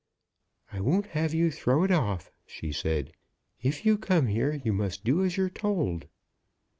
"I 0.71 0.79
won't 0.81 1.05
have 1.13 1.31
you 1.31 1.51
throw 1.51 1.83
it 1.83 1.91
off," 1.91 2.31
she 2.47 2.71
said; 2.71 3.13
"if 3.61 3.85
you 3.85 3.99
come 3.99 4.25
here 4.25 4.59
you 4.65 4.73
must 4.73 5.03
do 5.03 5.23
as 5.23 5.37
you're 5.37 5.47
told." 5.47 6.07